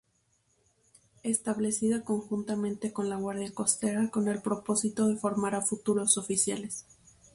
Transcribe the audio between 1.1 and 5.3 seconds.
Establecida conjuntamente con la guardia costera con el propósito de